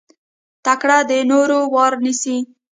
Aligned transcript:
تکړه 0.65 0.97
د 1.09 1.11
نورو 1.31 1.59
وار 1.73 1.93
نيسي. 2.05 2.37